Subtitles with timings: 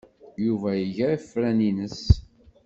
[0.45, 2.01] Yuba iga afran-nnes.